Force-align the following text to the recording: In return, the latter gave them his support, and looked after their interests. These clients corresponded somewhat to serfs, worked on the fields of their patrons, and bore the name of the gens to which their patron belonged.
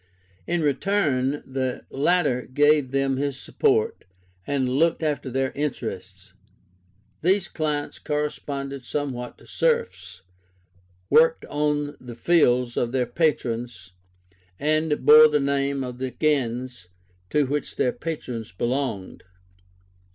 In 0.47 0.61
return, 0.63 1.43
the 1.45 1.85
latter 1.91 2.47
gave 2.51 2.89
them 2.89 3.17
his 3.17 3.39
support, 3.39 4.03
and 4.47 4.67
looked 4.67 5.03
after 5.03 5.29
their 5.29 5.51
interests. 5.51 6.33
These 7.21 7.47
clients 7.47 7.99
corresponded 7.99 8.83
somewhat 8.83 9.37
to 9.37 9.45
serfs, 9.45 10.23
worked 11.11 11.45
on 11.45 11.97
the 12.01 12.15
fields 12.15 12.77
of 12.77 12.93
their 12.93 13.05
patrons, 13.05 13.91
and 14.59 15.05
bore 15.05 15.27
the 15.27 15.39
name 15.39 15.83
of 15.83 15.99
the 15.99 16.09
gens 16.09 16.87
to 17.29 17.45
which 17.45 17.75
their 17.75 17.93
patron 17.93 18.43
belonged. 18.57 19.21